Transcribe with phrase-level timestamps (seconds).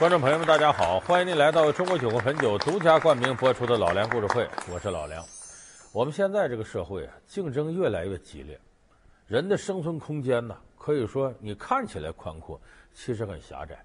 [0.00, 0.98] 观众朋友们，大家好！
[1.00, 5.22] 欢迎您来到中国酒和汾酒独家冠名播出的《老梁故事会》，我是老梁。
[5.92, 8.58] 我们现在这个社会啊，竞争越来越激烈，
[9.26, 12.58] 人的生存空间呢，可以说你看起来宽阔，
[12.94, 13.78] 其实很狭窄。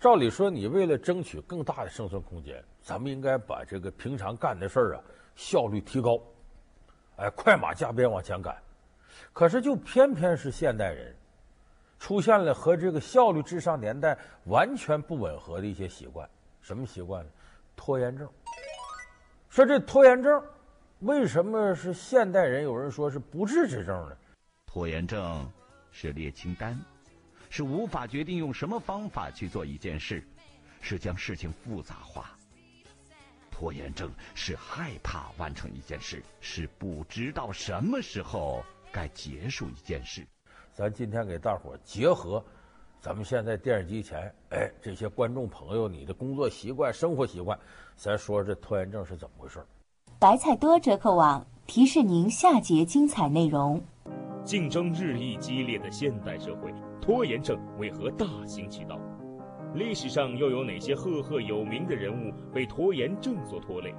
[0.00, 5.02] 照理说，你为了争取更大的生存空间，咱们应该把这个平常干的事儿啊，
[5.36, 6.18] 效率提高，
[7.16, 8.56] 哎，快马加鞭往前赶。
[9.30, 11.14] 可是，就偏偏是现代人。
[12.00, 16.28] 出现了和这个效率至上年代完全不吻合的一些习惯，
[16.62, 17.30] 什么习惯呢？
[17.76, 18.26] 拖延症。
[19.50, 20.42] 说这拖延症，
[21.00, 22.64] 为什么是现代人？
[22.64, 24.16] 有人说是不治之症呢？
[24.66, 25.48] 拖延症
[25.92, 26.76] 是列清单，
[27.50, 30.26] 是无法决定用什么方法去做一件事，
[30.80, 32.30] 是将事情复杂化。
[33.50, 40.26] 拖延症是害怕完成一件事，是不知道什么时候该结束一件事。
[40.72, 42.42] 咱今天给大伙儿结合，
[43.00, 47.58] 咱们现在电视机前，哎，这些观众朋友，你的工作习惯、生活习惯，
[47.96, 49.60] 咱说说这拖延症是怎么回事？
[50.18, 53.82] 白菜多折扣网提示您下节精彩内容。
[54.44, 58.98] 竞争日益激烈的现代社会，拖延症为何大行其道？
[59.74, 63.94] 历史上又有哪些赫赫有名的人物被拖延症所拖累？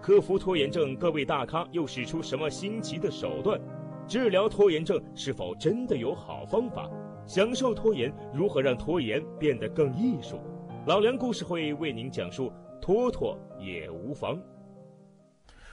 [0.00, 3.60] 克服拖延症，各位大咖又使出什么新奇的手段？
[4.08, 6.90] 治疗拖延症是否真的有好方法？
[7.26, 10.40] 享受拖延，如何让拖延变得更艺术？
[10.84, 14.36] 老梁故事会为您讲述，拖拖也无妨。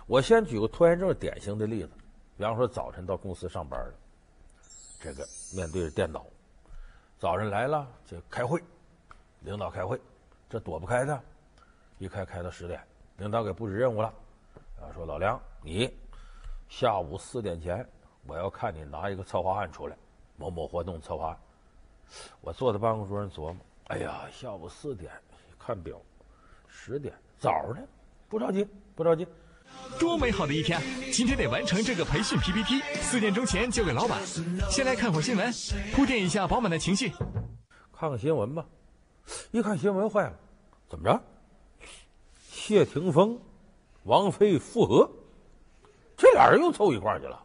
[0.05, 1.89] 我先举个拖延症典型的例子，
[2.37, 3.93] 比方说早晨到公司上班了，
[4.99, 5.25] 这个
[5.55, 6.23] 面对着电脑，
[7.17, 8.61] 早晨来了就开会，
[9.39, 9.99] 领导开会，
[10.47, 11.19] 这躲不开的，
[11.97, 12.79] 一开开到十点，
[13.17, 14.13] 领导给布置任务了，
[14.79, 15.91] 然后说老梁，你
[16.69, 17.83] 下午四点前。
[18.27, 19.95] 我要看你拿一个策划案出来，
[20.35, 21.37] 某某活动策划案。
[22.41, 23.57] 我坐在办公桌上琢磨，
[23.87, 25.11] 哎呀，下午四点，
[25.57, 25.99] 看表，
[26.67, 27.81] 十点，早呢，
[28.27, 29.25] 不着急，不着急。
[29.99, 30.81] 多美好的一天！
[31.11, 34.25] 今天得完成这个培训 PPT，四点钟前交给老板。
[34.69, 35.51] 先来看会儿新闻，
[35.93, 37.11] 铺垫一下饱满的情绪。
[37.93, 38.65] 看看新闻吧，
[39.51, 40.33] 一看新闻坏了，
[40.89, 41.21] 怎么着？
[42.49, 43.39] 谢霆锋、
[44.03, 45.09] 王菲复合，
[46.15, 47.43] 这俩人又凑一块儿去了。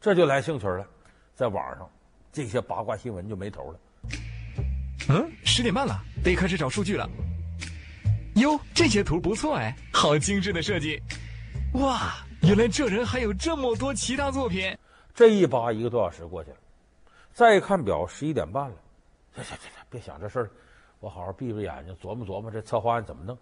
[0.00, 0.86] 这就来兴趣了，
[1.34, 1.90] 在网上，
[2.32, 3.80] 这些八卦新闻就没头了。
[5.08, 7.08] 嗯，十点半了，得开始找数据了。
[8.36, 11.02] 哟，这些图不错哎，好精致的设计。
[11.74, 14.76] 哇，原来这人还有这么多其他作品。
[15.14, 16.56] 这一扒一个多小时过去了，
[17.32, 18.76] 再一看表，十一点半了。
[19.34, 20.50] 行行行，别想这事儿，
[21.00, 23.36] 我好好闭着眼睛琢磨琢磨这策划案怎么弄。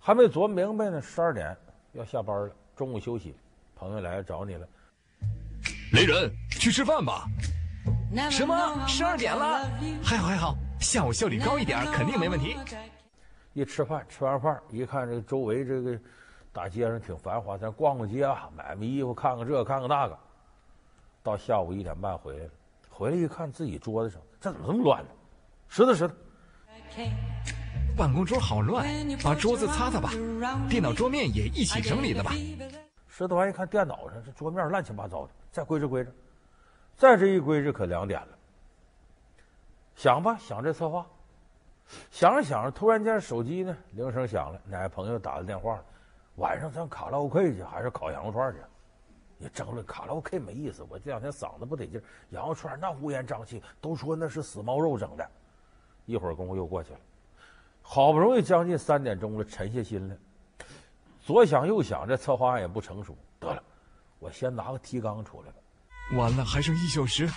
[0.00, 1.54] 还没琢磨明白呢，十二点
[1.92, 3.34] 要下班了，中午休息，
[3.76, 4.66] 朋友来找你了。
[5.94, 7.24] 雷人，去吃饭吧。
[8.28, 8.84] 什么？
[8.88, 9.70] 十二点了？
[10.02, 12.56] 还好还好，下午效率高一点，肯定没问题。
[13.52, 15.96] 一吃饭，吃完饭一看，这个周围这个
[16.52, 20.18] 大街上挺繁华，咱逛逛街啊，买买衣服，看看这，看看那个。
[21.22, 22.50] 到下午一点半回来了，
[22.90, 25.10] 回来一看自己桌子上，这怎么这么乱呢？
[25.68, 26.12] 拾掇拾掇。
[27.96, 28.84] 办公桌好乱，
[29.22, 30.10] 把桌子擦擦吧。
[30.68, 32.32] 电脑桌面也一起整理了吧。
[33.06, 36.12] 拾掇完一看，电脑上这桌面乱七八糟的，再归置归置，
[36.96, 38.28] 再这一归置可两点了。
[39.94, 41.06] 想吧，想这策划，
[42.10, 45.80] 想着想着，突然间手机呢铃声响了，哪个朋友打的电话？
[46.38, 48.58] 晚上上卡拉 OK 去，还是烤羊肉串去？
[49.38, 55.24] 你争论卡拉 OK 没意思，我这两天嗓子不得劲，羊肉串那乌烟瘴气，都说那是死猫肉整的。
[56.04, 56.98] 一会儿功夫又过去了，
[57.80, 60.16] 好不容易将近三点钟了，沉下心来。
[61.20, 63.16] 左想右想，这策划案也不成熟。
[64.18, 65.54] 我先拿个提纲出来了。
[66.18, 67.28] 完了，还剩一小时，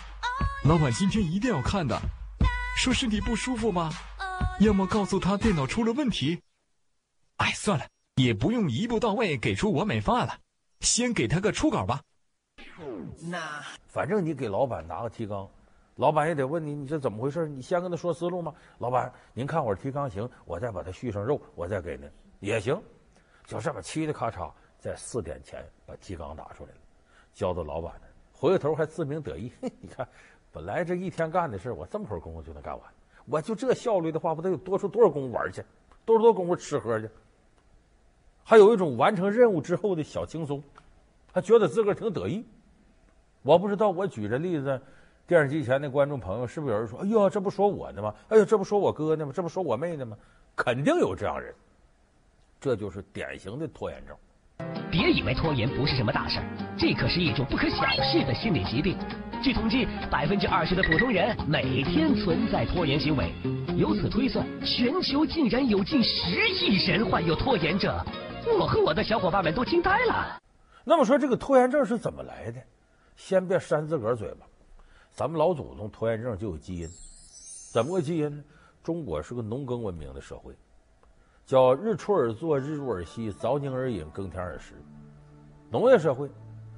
[0.65, 1.97] 老板今天一定要看的。
[2.75, 3.89] 说身体不舒服吗？
[4.59, 6.41] 要么告诉他电脑出了问题。
[7.37, 7.85] 哎，算了，
[8.15, 10.37] 也不用一步到位给出完美方案了，
[10.81, 12.01] 先给他个初稿吧。
[13.19, 15.49] 那反正你给老板拿个提纲，
[15.95, 17.47] 老板也得问你，你这怎么回事？
[17.47, 18.53] 你先跟他说思路吗？
[18.77, 22.09] 老板，您看我提纲行，我再把它续上肉，我再给您
[22.39, 22.79] 也行。
[23.45, 24.51] 就这么嘁哩咔嚓，
[24.87, 26.77] 在四点前把提纲拿出来了，
[27.33, 29.51] 交到老板那儿，回过头还自鸣得意。
[29.81, 30.07] 你看，
[30.49, 32.89] 本来这一天干的事，我这么会儿功夫就能干完。
[33.25, 35.61] 我就这效率的话，不得有多出多少功夫玩去，
[36.05, 37.09] 多少多功夫吃喝去？
[38.45, 40.63] 还有一种完成任务之后的小轻松，
[41.33, 42.45] 还觉得自个儿挺得意。
[43.41, 44.81] 我不知道，我举这例子，
[45.27, 48.15] 电视机前的观众朋友是不是有人说：“哎呦，这不说我呢吗？
[48.29, 49.33] 哎呦，这不说我哥呢吗？
[49.35, 50.17] 这不说我妹呢吗？”
[50.55, 51.53] 肯定有这样人。
[52.59, 54.15] 这就是典型的拖延症。
[54.91, 56.45] 别以为拖延不是什么大事儿，
[56.77, 58.97] 这可是一种不可小视的心理疾病。
[59.43, 63.31] 据统计，百分之二十的普通人每天存在拖延行为，
[63.75, 67.95] 由此推算，全球竟然有近十亿人患有拖延症。
[68.59, 70.41] 我和我的小伙伴们都惊呆了。
[70.83, 72.59] 那么说这个拖延症是怎么来的？
[73.15, 74.47] 先别扇自个儿嘴巴，
[75.11, 76.89] 咱们老祖宗拖延症就有基因，
[77.71, 78.43] 怎么个基因呢？
[78.83, 80.53] 中国是个农耕文明的社会，
[81.47, 84.75] 叫日出而作，日入而息，凿井而饮，耕田而食。
[85.71, 86.29] 农业社会，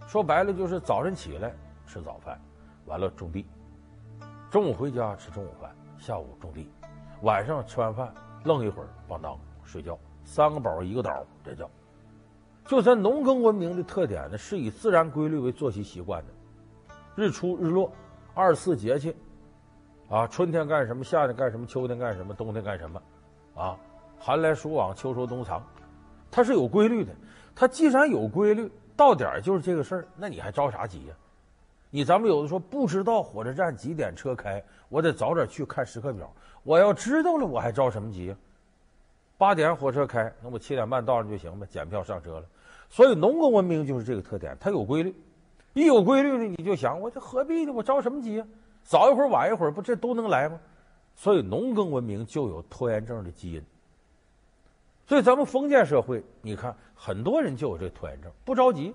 [0.05, 1.51] 说白了就是早晨起来
[1.87, 2.39] 吃早饭，
[2.85, 3.47] 完了种地，
[4.51, 6.69] 中午回家吃中午饭，下午种地，
[7.23, 8.13] 晚上吃完饭
[8.43, 11.67] 愣一会儿，咣当睡觉，三个饱一个倒，这叫。
[12.67, 16.31] 就咱农耕文明的特点呢，是以自然规律为作息习惯的，
[17.15, 17.91] 日出日落，
[18.35, 19.15] 二十四节气。
[20.09, 21.03] 啊，春天干什么？
[21.03, 21.65] 夏天干什么？
[21.65, 22.35] 秋天干什么？
[22.35, 23.01] 冬天干什么？
[23.55, 23.75] 啊，
[24.19, 25.63] 寒来暑往，秋收冬藏，
[26.29, 27.11] 它是有规律的。
[27.55, 31.15] 它既然有规律，到点儿就是这个事儿，那你还着啥急呀？
[31.89, 36.31] 你咱们有的说不知道火车站几点车开，我得早点去看时刻表。
[36.63, 38.35] 我要知道了，我还着什么急呀？
[39.37, 42.45] 八点火车开，那我七点半到上就行呗，检票上车了。
[42.89, 45.15] 所以农耕文明就是这个特点，它有规律。
[45.73, 47.71] 一有规律呢，你就想，我这何必呢？
[47.71, 48.45] 我着什么急呀？
[48.83, 50.59] 早一会儿晚一会儿，不这都能来吗？
[51.15, 53.63] 所以农耕文明就有拖延症的基因。
[55.09, 58.93] 所以咱们封建社会，你看很多人就有这拖延症，不着急，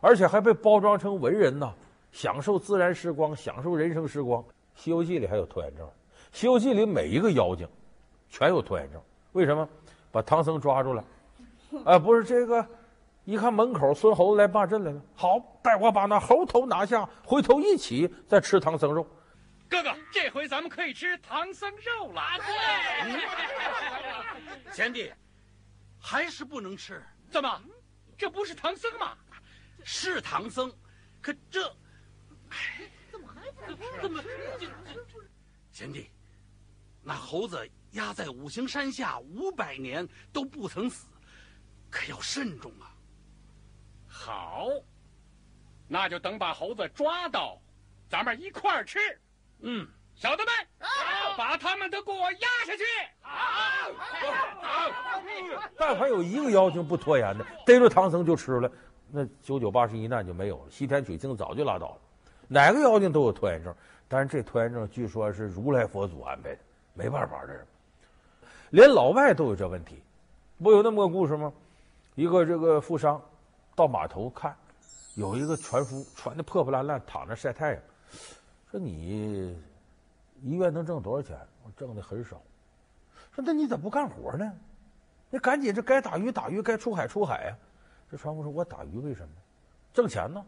[0.00, 1.72] 而且还被包装成文人呐，
[2.10, 4.42] 享受自然时光，享受人生时光。
[4.74, 5.86] 《西游记》里还有拖延症，
[6.32, 7.64] 《西游记》里每一个妖精
[8.28, 9.00] 全有拖延症。
[9.32, 9.68] 为什么？
[10.10, 11.04] 把唐僧抓住了，
[11.84, 12.66] 啊，不是这个，
[13.24, 19.06] 一看门口孙猴子来骂阵来了，好，待我把那猴头拿下，回头一起再吃唐僧肉。
[19.68, 22.20] 哥哥，这回咱们可以吃唐僧肉了。
[23.04, 23.22] 对，
[24.74, 25.10] 贤弟，
[26.02, 27.02] 还是不能吃。
[27.30, 27.62] 怎么？
[28.18, 29.16] 这不是唐僧吗？
[29.84, 30.70] 是唐僧，
[31.20, 31.66] 可这……
[32.50, 34.00] 哎，怎么还不能吃？
[34.02, 34.22] 怎么？
[35.70, 36.10] 贤弟，
[37.02, 41.08] 那猴子压在五行山下五百年都不曾死，
[41.90, 42.94] 可要慎重啊。
[44.06, 44.68] 好，
[45.88, 47.60] 那就等把猴子抓到，
[48.08, 48.98] 咱们一块儿吃。
[49.60, 49.88] 嗯，
[50.22, 52.84] 小的们，好把他们都给我押下去。
[53.22, 53.92] 好，
[54.60, 55.20] 好。
[55.76, 58.70] 但凡有一个妖精不拖延的，逮住唐僧就吃了，
[59.10, 61.96] 那九九八十一难就没有了，西天取经早就拉倒了。
[62.46, 63.74] 哪个妖精都有拖延症，
[64.06, 66.58] 但是这拖延症据说是如来佛祖安排的，
[66.94, 67.66] 没办法的。
[68.70, 70.00] 连老外都有这问题，
[70.62, 71.52] 不有那么个故事吗？
[72.14, 73.20] 一个这个富商
[73.74, 74.56] 到码头看，
[75.16, 77.82] 有一个船夫穿的破破烂烂，躺着晒太阳。
[78.70, 79.58] 说你
[80.42, 81.38] 一月能挣多少钱？
[81.64, 82.40] 我挣的很少。
[83.34, 84.52] 说那你咋不干活呢？
[85.30, 87.56] 你赶紧这该打鱼打鱼，该出海出海呀、
[88.10, 89.28] 这船夫说：“我打鱼为什么？
[89.94, 90.44] 挣钱呢？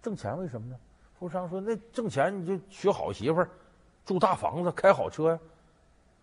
[0.00, 0.76] 挣钱为什么呢？”
[1.18, 3.48] 富商说：“那挣钱你就娶好媳妇儿，
[4.06, 5.38] 住大房子，开好车呀。”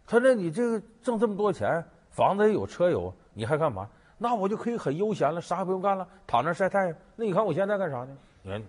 [0.07, 3.89] 他说：“那你这个挣这么多钱，房子也有，车有，你还干嘛？
[4.17, 6.95] 那我就可以很悠闲了，啥也不用干了，躺那晒太阳。
[7.17, 8.17] 那你看我现在干啥呢？
[8.43, 8.63] 你看，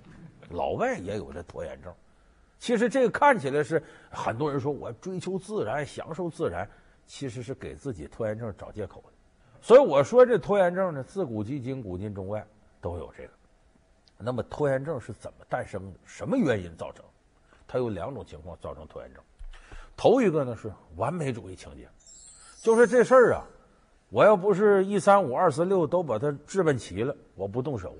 [0.51, 1.95] 老外也有这拖延症。”
[2.59, 6.69] 其实这个看起来是很多人说我追求自然、享受自然，
[7.07, 9.13] 其实是给自己拖延症找借口的。
[9.61, 12.47] 所以我说这拖延症呢，自古及今、古今中外
[12.81, 13.31] 都有这个。
[14.19, 15.99] 那么拖延症是怎么诞生的？
[16.05, 17.05] 什么原因造成？
[17.69, 19.23] 它有两种情况造成拖延症。
[19.97, 21.89] 头一个呢是完美主义情节，
[22.63, 23.45] 就是这事儿啊，
[24.09, 27.95] 我要不是一三五二四六都把它置办齐了，我不动手。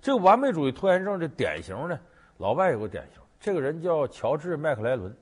[0.00, 2.00] 这个完美主义拖延症的典型呢，
[2.38, 3.22] 老外有个典型。
[3.46, 5.16] 这个人叫乔治·麦克莱伦，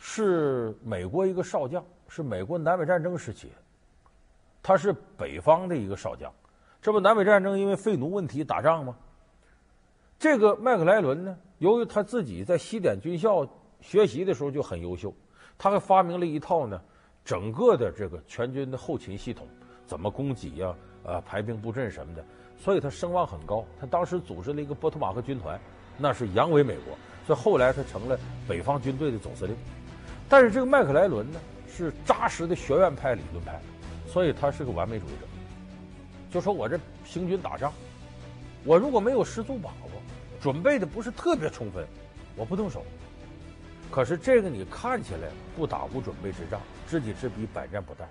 [0.00, 3.50] 是美国一个少将，是美国南北战争时期，
[4.62, 6.32] 他是北方的一个少将。
[6.80, 8.96] 这不南北战争因为废奴问题打仗吗？
[10.20, 13.44] 这个麦克莱伦呢，由于他自己在西点军校
[13.80, 15.12] 学习的时候就很优秀，
[15.58, 16.80] 他还发明了一套呢，
[17.24, 19.48] 整个的这个全军的后勤系统，
[19.84, 20.74] 怎么供给呀、啊，
[21.14, 22.24] 呃，排兵布阵什么的，
[22.56, 23.64] 所以他声望很高。
[23.80, 25.60] 他当时组织了一个波托马克军团，
[25.98, 26.96] 那是扬威美国。
[27.26, 29.56] 所以后来他成了北方军队的总司令，
[30.28, 33.60] 但是这个麦克莱伦呢是扎实的学院派理论派，
[34.06, 35.26] 所以他是个完美主义者。
[36.30, 37.72] 就说我这行军打仗，
[38.64, 40.02] 我如果没有十足把握，
[40.40, 41.86] 准备的不是特别充分，
[42.34, 42.84] 我不动手。
[43.90, 48.06] 可是这个你看起来不打无准备之仗，知己知彼，百战不殆。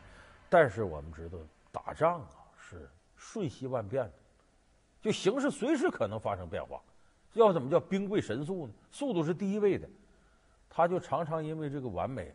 [0.48, 1.38] 但是我们知道
[1.72, 4.14] 打仗啊是瞬息万变的，
[5.02, 6.80] 就形势随时可能发生变化。
[7.34, 8.74] 要怎么叫兵贵神速呢？
[8.92, 9.88] 速度是第一位的，
[10.70, 12.34] 他就常常因为这个完美，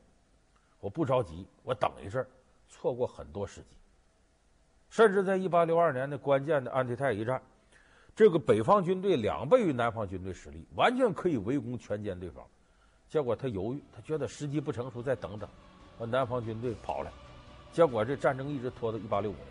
[0.81, 2.26] 我不着急，我等一阵儿，
[2.69, 3.76] 错过很多时机。
[4.88, 7.43] 甚至在一八六二年的关键的安提泰一战，
[8.15, 12.45] 这个北方军队两倍于南方军队实力，完全可以围攻全歼对方。
[13.09, 15.49] 结果他犹豫，他觉得时机不成熟，再等等。
[15.99, 17.12] 把南方军队跑了，
[17.73, 19.47] 结果这战争一直拖到一八六五年。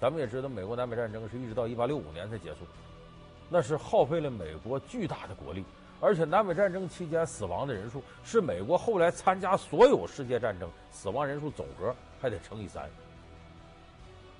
[0.00, 2.66] 咱们也知道，美国南北战争是一直到一八六五年才结束，
[3.52, 5.62] 那是耗费了美国巨大的国力，
[6.00, 12.88] 而且南北战争期间死亡的人数是美国后来参加所有世界战争死亡人数总和还得乘以三，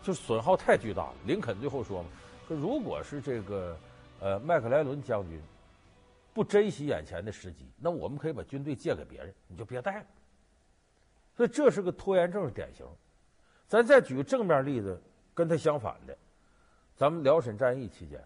[0.02, 1.14] 就损耗太巨大了。
[1.26, 2.08] 林肯最后说嘛。
[2.48, 3.76] 说，如果是这个，
[4.18, 5.38] 呃，麦克莱伦将军
[6.32, 10.06] 不珍惜眼前的时机，那我们可以把军队借给别人，你就别带了。
[11.36, 12.86] 所以这是个拖延症的典型。
[13.68, 14.98] 咱再举个正面例子，
[15.34, 16.16] 跟他相反的，
[16.96, 18.18] 咱们辽沈战役期间，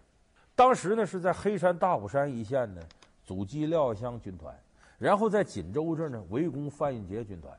[0.57, 2.81] 当时呢是在黑山大虎山一线呢
[3.23, 4.51] 阻击廖耀湘军团，
[4.97, 7.55] 然后在锦州这儿呢围攻范运杰军团。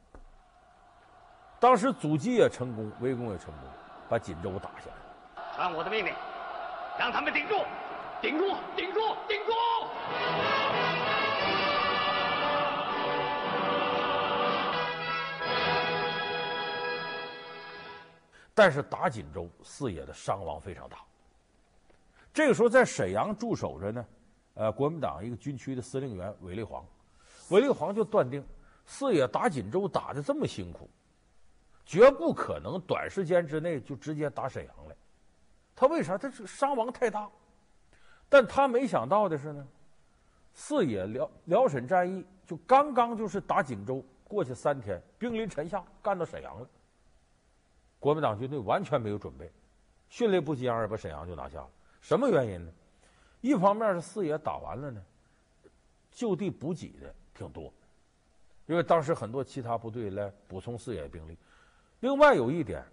[1.61, 3.71] 当时阻击也成功，围攻也成功，
[4.09, 5.45] 把锦州打下来。
[5.55, 6.12] 传我的命令。
[6.99, 7.55] 让他们顶住，
[8.21, 9.52] 顶住，顶住，顶住！
[18.52, 20.99] 但是打锦州，四野的伤亡非常大。
[22.38, 24.07] 这个时候在沈阳驻守着呢，
[24.54, 26.87] 呃，国民党一个军区的司令员韦立煌，
[27.49, 28.47] 韦立煌就断定，
[28.87, 30.88] 四野打锦州打得这么辛苦，
[31.85, 34.95] 绝不可能短时间之内就直接打沈阳来。
[35.75, 36.16] 他为啥？
[36.16, 37.28] 他这伤亡太大，
[38.28, 39.66] 但他没想到的是呢，
[40.54, 46.71] 四野辽辽沈战役就刚刚就是打锦州过去三天，兵临城下，干到沈阳了。
[47.99, 49.50] 国民党军队完全没有准备，
[50.09, 51.68] 迅雷不及掩耳把沈阳就拿下了。
[52.00, 52.73] 什么原因呢？
[53.40, 55.02] 一方面是四野打完了呢，
[56.11, 57.73] 就地补给的挺多，
[58.67, 61.37] 因为当时很多其他部队来补充四野兵力。
[62.00, 62.85] 另外有一点，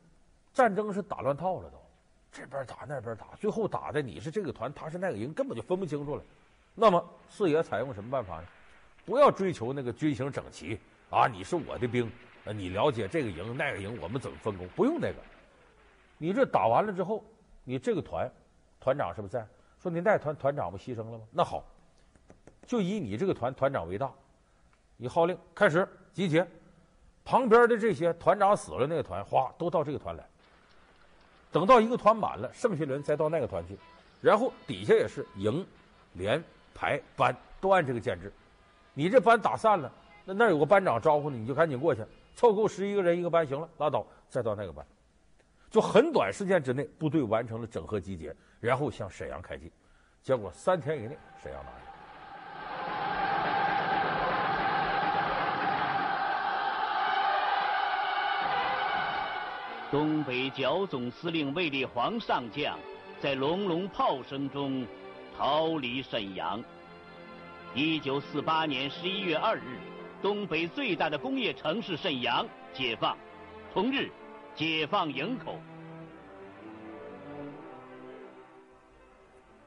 [0.53, 1.77] 战争是打乱套了都。
[2.31, 6.23] 这边打那边打，最后打的你是这个团，他是那个营，根本就分不清楚了。
[6.73, 8.47] 那么四野采用什么办法呢？
[9.05, 10.77] 不要追求那个军形整齐
[11.09, 11.27] 啊！
[11.27, 12.11] 你是我的兵，
[12.43, 14.67] 你了解这个营那个营，我们怎么分工？
[14.75, 15.15] 不用那个。
[16.17, 17.23] 你这打完了之后，
[17.63, 18.29] 你这个团
[18.85, 19.43] 团长是不是在？
[19.81, 21.21] 说你那团团长不牺牲了吗？
[21.31, 21.63] 那好，
[22.67, 24.11] 就以你这个团团长为大，
[24.95, 26.47] 你号令开始集结，
[27.23, 30.23] 旁边的这些团长死了那个团，哗都到这个团来。
[31.51, 33.75] 等到一个团满了，剩下的人再到那个团去，
[34.21, 35.65] 然后底下也是营、
[36.13, 36.43] 连、
[36.75, 38.31] 排、班都按这个建制。
[38.93, 39.91] 你这班打散了，
[40.25, 44.85] 那那有个班长招呼你，你就赶紧过去，凑够十一个人一个班，行了，拉倒，再到那个班，
[45.71, 48.35] 就很短时间之内，部队完成了整合集结，
[48.65, 49.71] 然后向沈阳开进。
[50.23, 51.77] 结果三天以内，沈阳拿下。
[59.91, 62.77] 东北剿总司令卫立煌上将，
[63.21, 64.85] 在隆隆炮声中
[65.37, 66.61] 逃离沈阳。
[67.75, 69.77] 一九四八年十一月二日，
[70.23, 73.15] 东北最大的工业城市沈阳解放，
[73.71, 74.09] 同日
[74.55, 75.59] 解放营口。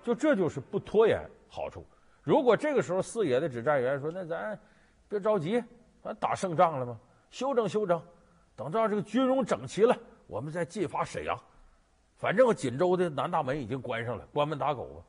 [0.08, 1.84] 就这就是不拖延好处。
[2.22, 4.58] 如果这个时候四野的指战员说：“那咱
[5.06, 5.62] 别着急，
[6.02, 6.98] 咱打胜仗了吗？
[7.30, 8.02] 休整休整，
[8.56, 9.94] 等到这个军容整齐了。”
[10.26, 11.38] 我们再进发沈阳，
[12.16, 15.02] 反正锦州的南大门已经关上了，关门打狗吧！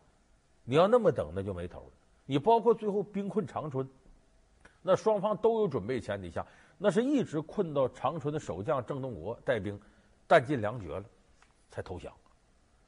[0.65, 1.91] 你要那么等，那就没头了。
[2.25, 3.87] 你包括最后兵困长春，
[4.81, 6.45] 那双方都有准备前提下，
[6.77, 9.79] 那是一直困到长春的守将郑洞国带兵
[10.27, 11.05] 弹尽粮绝了，
[11.69, 12.13] 才投降。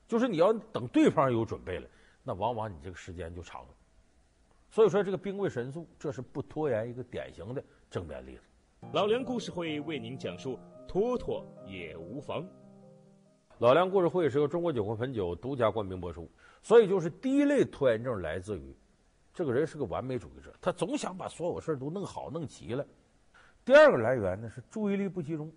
[0.07, 1.87] 就是你要等对方有准备了，
[2.23, 3.69] 那往往你这个时间就长了。
[4.69, 8.43] 所以说，这个兵贵神速，这是不拖延一个典型的正面例子。
[8.93, 10.59] 老梁故事会为您讲述。
[10.87, 12.45] 拖拖也无妨。
[13.59, 16.29] 老梁故事会是由中国酒会汾酒独家冠名播出。
[16.61, 18.75] 所以，就是第一类拖延症来自于
[19.33, 22.85] 这个人是个完美主义者，他总想把所有事都弄好、弄齐了。
[23.63, 25.49] 第二个来源呢是注意力不集中，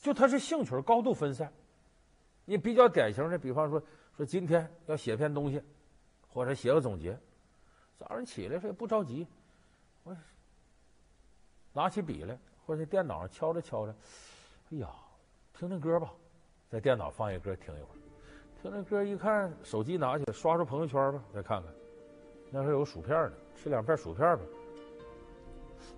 [0.00, 1.52] 就他是兴趣高度分散。
[2.44, 3.80] 你比较典型的，比方说
[4.16, 5.62] 说今天要写篇东西，
[6.28, 7.18] 或者写个总结，
[7.98, 9.26] 早上起来说也不着急，
[10.04, 10.16] 我
[11.72, 12.38] 拿起笔来。
[12.64, 13.94] 或者电脑上敲着敲着，
[14.70, 14.88] 哎呀，
[15.52, 16.12] 听听歌吧，
[16.70, 17.98] 在电脑放一歌听一会儿，
[18.62, 21.74] 听着歌一看手机拿起来刷刷朋友圈吧，再看看，
[22.52, 24.44] 那还有薯片呢，吃两片薯片吧。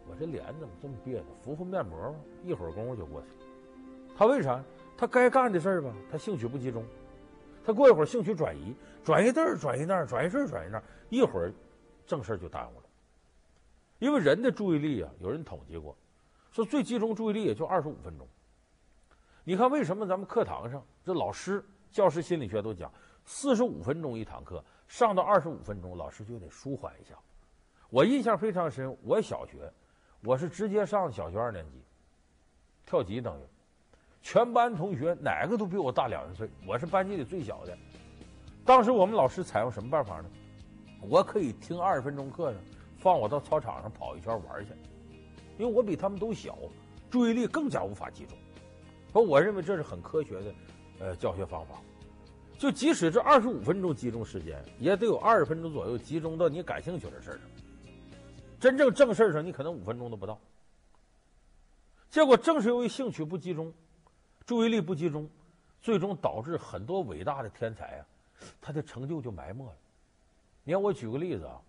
[0.08, 1.26] 我这脸怎么这么别扭？
[1.44, 3.34] 敷敷面膜吧，一会儿功夫就过去了。
[4.16, 4.64] 他为啥？
[4.96, 6.82] 他该干的事儿吧，他兴趣不集中。
[7.64, 11.52] 他过一会儿兴趣转移，转移这儿转移那儿，转移这儿转移那儿，一会儿
[12.06, 12.84] 正事儿就耽误了。
[13.98, 15.96] 因为人的注意力啊，有人统计过。
[16.52, 18.28] 说最集中注意力也就二十五分钟。
[19.42, 22.92] 你看为什么咱们课堂上这老师、教师心理学都讲，
[23.24, 27.14] 四十五分钟一堂课，上到二十五分钟，老师就得舒缓一下。
[27.90, 29.72] 我印象非常深，我小学
[30.22, 31.82] 我是直接上小学二年级，
[32.86, 33.42] 跳级等于，
[34.24, 37.76] 全班同学哪个都比我大两岁，我是班级里最小的。
[38.64, 40.24] 当时我们老师采用什么办法呢？
[41.02, 42.58] 我可以听二十分钟课呢，
[42.96, 44.72] 放我到操场上跑一圈玩去，
[45.58, 46.56] 因为我比他们都小，
[47.10, 48.36] 注意力更加无法集中。
[49.12, 50.54] 而我认为这是很科学的，
[51.00, 51.74] 呃，教学方法。
[52.56, 57.42] 就即使这二十五分钟集中时间，也得有二十分钟左右集中到你感兴趣的事儿上。
[58.58, 60.40] 真正正事儿上，你可能五分钟都不到。
[62.08, 63.70] 结果正是由于兴趣不集中，
[64.46, 65.28] 注意力不集中，
[65.80, 68.06] 最终导致很多伟大的天才啊，
[68.60, 69.76] 他的成就就埋没了。
[70.64, 71.60] 你看，我举个例子啊，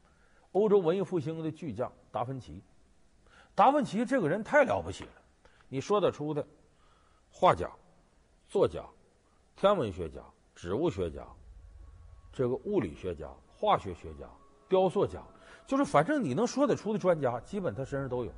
[0.51, 2.62] 欧洲文艺复兴的巨匠达芬奇，
[3.53, 5.12] 达芬奇这个人太了不起了，
[5.70, 6.46] 你说得出的，
[7.32, 7.70] 画家、
[8.48, 8.84] 作家、
[9.55, 10.22] 天文学家。
[10.58, 11.22] 植物学家，
[12.32, 14.25] 这个物理学家、化学学家、
[14.70, 15.22] 雕塑家，
[15.67, 18.32] 就是反正你能说得出的专家，基本他身上都有。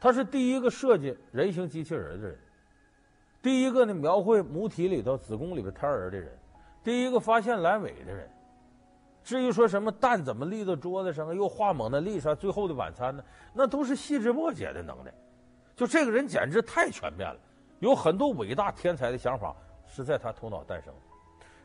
[0.00, 2.38] 他是第一个设计人形机器人的人，
[3.44, 6.32] 第一个呢描绘母体里头、子宫里边胎儿的人，
[6.82, 8.26] 第一个发现阑尾的人。
[9.22, 13.22] 至于说什么蛋怎么立到桌子上，又画蒙娜丽莎、最后的晚餐呢？
[13.52, 15.12] 那都是细枝末节的能耐。
[15.76, 17.38] 就这个人简直太全面了，
[17.80, 19.54] 有很多伟大天才的想法。
[19.86, 20.92] 是在他头脑诞生，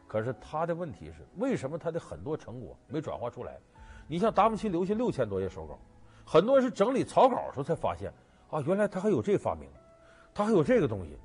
[0.06, 3.58] 可是他的问题是，为什么他的很多成果没转化出来？
[4.06, 5.80] 你像达芬奇留下六千多页手稿，
[6.26, 8.12] 很多人是整理草稿的时候才发现，
[8.50, 9.70] 啊，原来他还有这发明，
[10.34, 11.18] 他还有这个东西。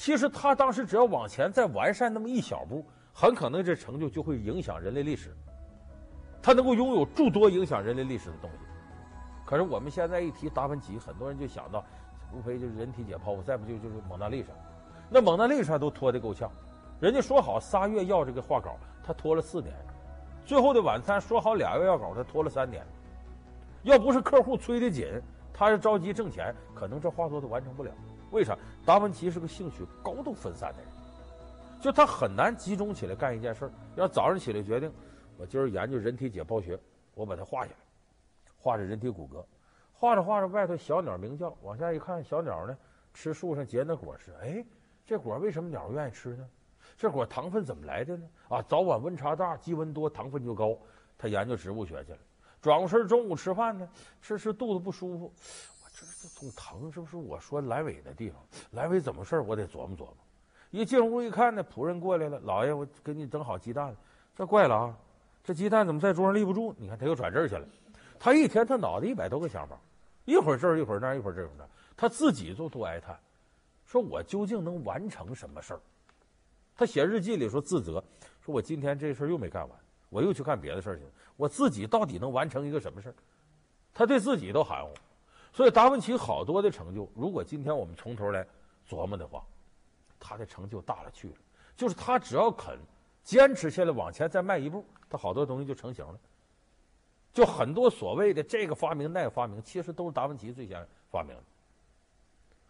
[0.00, 5.36] 其实他当时只要往前再完善那么一小步，很可能这成就就会影响人类历史，
[6.40, 8.56] 他能够拥有诸多影响人类历史的东西。
[9.44, 11.84] 可是我们现在一提达芬奇，很多人就想到，
[12.32, 14.48] 无非就是人体解剖，再不就就是蒙娜丽莎。
[15.10, 16.50] 那蒙娜丽莎都拖得够呛，
[16.98, 19.70] 人家说好仨月要这个画稿，他拖了四年；
[20.46, 22.82] 最后的晚餐说好俩月要稿，他拖了三年。
[23.82, 25.06] 要不是客户催得紧，
[25.52, 27.92] 他是着急挣钱，可能这画作都完成不了。
[28.30, 28.56] 为啥？
[28.86, 30.88] 达芬奇是个兴趣高度分散的人，
[31.80, 33.70] 就他很难集中起来干一件事儿。
[33.96, 34.92] 要早上起来决定，
[35.36, 36.78] 我今儿研究人体解剖学，
[37.14, 37.76] 我把它画下来，
[38.56, 39.44] 画着人体骨骼，
[39.92, 42.76] 画着画着外头小鸟鸣叫，往下一看，小鸟呢
[43.12, 44.64] 吃树上结那果实，哎。
[45.06, 46.48] 这果为什么鸟愿意吃呢？
[46.96, 48.28] 这果糖分怎么来的呢？
[48.48, 50.78] 啊，早晚温差大，积温多，糖分就高。
[51.18, 52.18] 他研究植物学去了。
[52.62, 53.88] 转过身中午吃饭呢，
[54.22, 55.32] 吃吃肚子不舒服，
[56.00, 58.40] 这这总疼，是不是我说阑尾的地方？
[58.74, 60.16] 阑尾怎么事我得琢磨琢磨。
[60.70, 63.94] 一进屋一看呢，仆人过来了，老爷，我给你整好鸡蛋。
[64.34, 64.96] 这怪了啊，
[65.44, 66.74] 这鸡蛋怎么在桌上立不住？
[66.78, 67.66] 你看他又转这儿去了。
[68.18, 69.78] 他一天他脑袋一百多个想法，
[70.24, 73.18] 一会儿这儿一会儿那儿一会儿这儿那儿，他自己就多哀叹。
[73.84, 75.80] 说我究竟能完成什么事儿？
[76.76, 78.02] 他写日记里说自责，
[78.40, 81.10] 说我今天这事儿又没干完，我又去干别的事儿去了。
[81.36, 83.14] 我自己到底能完成一个什么事儿？
[83.92, 84.94] 他对自己都含糊。
[85.52, 88.46] 所以达芬奇好多的成就，如果今天我们从头来
[88.88, 89.44] 琢磨的话，
[90.18, 91.34] 他的成就大了去了。
[91.76, 92.78] 就是他只要肯
[93.24, 96.18] 坚持下来，往前再迈一步，他好多东西就成型了。
[97.32, 101.42] 就很多所谓的这个发明那个发明，其实都是达芬奇最先发明的。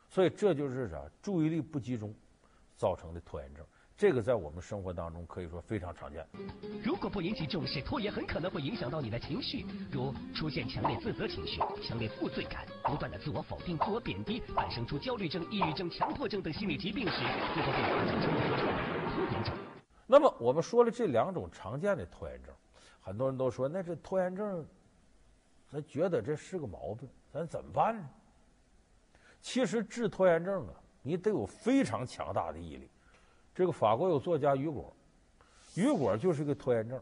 [0.09, 1.01] 所以这就是啥？
[1.23, 2.15] 注意力不集中
[2.77, 3.65] 造成的拖延症，
[4.01, 6.27] 这个在我们生活当中可以说非常常见。
[6.83, 17.19] 如果不引起重视，拖延很可能会影响到你的情绪，如出现强烈自责情绪、强烈负罪感、不断的自我否定、自我贬低，产生出焦虑症、抑郁症、强迫症等心理疾病时，
[17.53, 19.55] 最后变成拖延症。
[20.07, 22.55] 那么我们说了这两种常见的拖延症，
[23.03, 24.67] 很多人都说，那这拖延症，
[25.71, 28.09] 咱觉得这是个毛病，咱怎么办呢？
[29.43, 32.89] 其实治拖延症啊，你得有非常强大的毅力。
[33.55, 34.95] 这个法国有作家雨果，
[35.75, 37.01] 雨果就是个拖延症，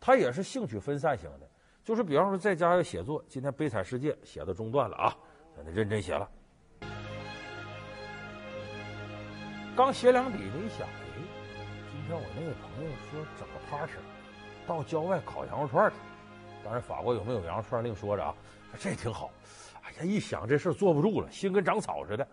[0.00, 1.48] 他也是兴趣分散型的。
[1.84, 5.16] 就是比方说在家要写作，今天《悲惨世界》写到中段了啊，
[5.56, 6.28] 咱得认真写了。
[9.74, 11.22] 刚写两笔，你一想，哎，
[11.92, 13.92] 今天我那个朋友说整个 party，
[14.66, 15.96] 到郊外烤羊肉串去。
[16.64, 18.34] 当然，法国有没有羊肉串另说着啊，
[18.78, 19.30] 这挺好。
[19.82, 22.26] 哎呀一想这事坐不住了，心跟长草似的。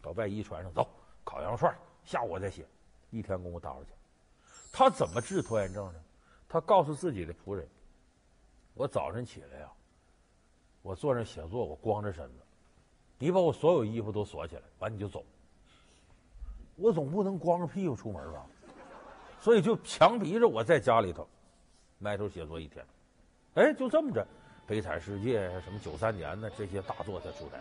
[0.00, 0.88] 把外衣穿上，走，
[1.24, 2.66] 烤羊肉串，下午我再写。
[3.10, 3.90] 一天功夫打出去。
[4.72, 6.00] 他怎么治拖延症呢？
[6.48, 7.68] 他告诉自己的仆人
[8.74, 9.70] ：“我早晨起来呀，
[10.82, 12.38] 我坐那写作，我光着身子，
[13.18, 15.24] 你把我所有衣服都锁起来，完你就走。
[16.76, 18.46] 我总不能光着屁股出门吧？
[19.40, 21.28] 所以就强逼着我在家里头
[21.98, 22.84] 埋头写作一天。
[23.54, 24.26] 哎，就这么着。”
[24.64, 27.60] 悲惨世界什么九三年的这些大作才出台。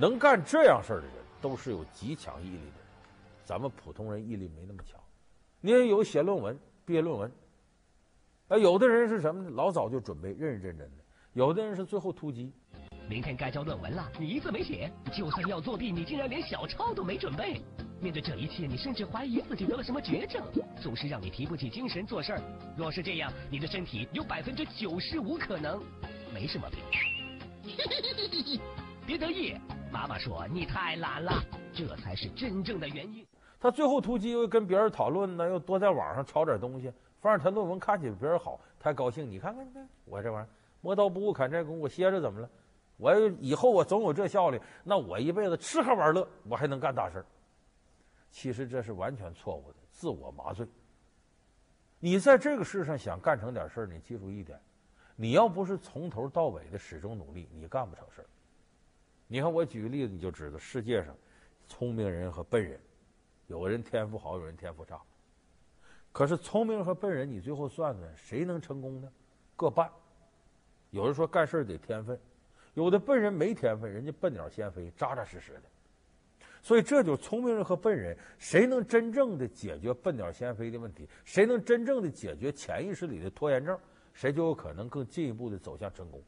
[0.00, 2.72] 能干这样事儿的人，都是有极强毅力的人。
[3.44, 4.98] 咱们普通人毅力没那么强。
[5.60, 7.30] 你也有写论文、毕业论文，
[8.48, 9.50] 啊，有的人是什么呢？
[9.50, 12.50] 老早就准备，认认真真的；有的人是最后突击。
[13.10, 17.60] 明天该交论文了，你一字没写，就算要作弊，你竟然连小抄都没准备。
[18.00, 20.42] 面对这一切，你甚至怀疑自己得了什么绝症，
[20.80, 22.40] 总是让你提不起精神做事儿。
[22.74, 25.78] 若是这样，你的身体有百分之九十五可能
[26.32, 26.78] 没什么病。
[29.06, 29.56] 别得意，
[29.90, 31.32] 妈妈说你太懒了，
[31.72, 33.26] 这才是真正的原因。
[33.58, 39.28] 他最后突击又跟别人讨论呢，又多在网上抄点东西，反正他论文看起来比别人好，他高兴。
[39.28, 40.48] 你看看，我这玩意儿，
[40.80, 42.48] 磨刀不误砍柴工，我歇着怎么了？
[42.96, 47.24] 我以后我总有这效率，那我一辈子吃喝玩乐，我还能干大事。
[48.30, 50.66] 其实这是完全错误的，自我麻醉。
[51.98, 54.58] 你在这个世上想干成点事儿，你记住一点，
[55.16, 58.26] 你要不是从头到尾的始终努力，你干不成事儿。
[59.32, 61.16] 你看我举个例子，你就知道世界上
[61.68, 62.80] 聪明人和笨人，
[63.46, 65.00] 有人天赋好，有人天赋差。
[66.10, 69.08] 可是聪明人和笨人，你最后算算谁能成功呢？
[69.54, 69.88] 各半。
[70.90, 72.18] 有人说干事得天分。
[72.74, 75.62] 有的笨人没天分，人家笨鸟先飞，扎扎实实的。
[76.60, 83.78] 所以这就是聪明人和笨人，谁能真正的解决笨鸟先飞的问题，谁能真正的解决潜意识里的拖延症，
[84.12, 86.20] 谁就有可能更进一步的走向成功。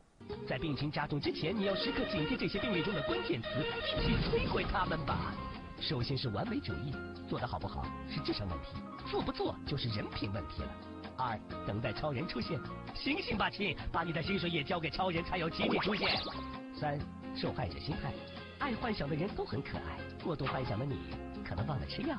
[0.47, 3.49] 在病情加重之前，你要时刻警惕这些病例中的关键词，
[3.97, 5.35] 一起摧毁他们吧。
[5.81, 6.95] 首先是完美主义，
[7.29, 8.81] 做得好不好是智商问题，
[9.11, 10.69] 做不做就是人品问题了。
[11.17, 12.59] 二，等待超人出现，
[12.95, 16.09] 醒醒吧，亲，把你的薪水也交给超人，才有奇迹出现。
[16.75, 16.99] 三，
[17.35, 18.13] 受害者心态，
[18.59, 20.97] 爱幻想的人都很可爱，过度幻想的你
[21.45, 22.17] 可能忘了吃药。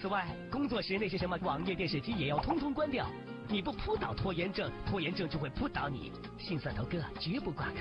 [0.00, 3.06] 此外，工作时那些什么网页、电视机也要通通关掉。
[3.52, 6.12] 你不扑倒拖延症，拖延症就会扑倒你。
[6.38, 7.80] 信蒜头哥绝不挂科。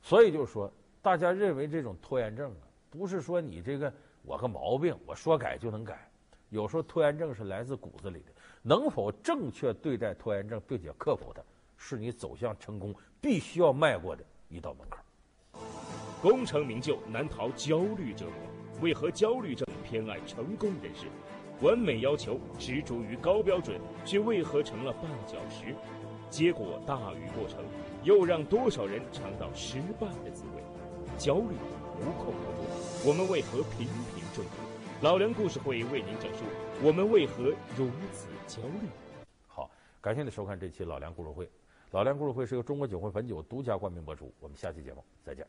[0.00, 6.10] 所以就是说，大家认为这种拖延症啊，不是说你这个我个毛病，我说改就能改。
[6.48, 8.32] 有时候拖延症是来自骨子里的。
[8.62, 11.42] 能否正确对待拖延症，并且克服它，
[11.76, 15.04] 是你走向成功必须要迈过的一道门槛。
[16.22, 21.08] 功成名就难逃焦虑折磨，为何焦虑症偏爱成功人士？
[21.62, 25.74] 完美要求执着于高标准，却为何成了绊脚石？
[26.28, 27.64] 结果大于过程，
[28.02, 30.62] 又让多少人尝到失败的滋味？
[31.16, 31.54] 焦虑
[32.00, 34.50] 无孔不入，我们为何频频中毒？
[35.02, 36.44] 老梁故事会为您讲述
[36.82, 37.44] 我们为何
[37.76, 38.88] 如此焦虑。
[39.46, 39.70] 好，
[40.00, 41.48] 感谢您收看这期老梁故事会。
[41.90, 44.32] 老梁故事会是由中国酒会汾酒独家冠名播出。
[44.40, 45.46] 我们下期节目再见。